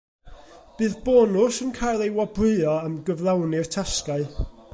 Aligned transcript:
Bydd 0.77 0.95
bonws 1.09 1.59
yn 1.65 1.75
cael 1.81 2.03
ei 2.07 2.15
wobrwyo 2.17 2.73
am 2.79 2.97
gyflawni'r 3.11 3.71
tasgau. 3.79 4.29